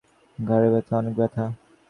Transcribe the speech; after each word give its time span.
আমার 0.39 0.61
মায়ের 0.61 0.71
বুকে 0.73 0.91
অনেক 0.99 1.13
ব্যথা 1.17 1.43
করে। 1.43 1.55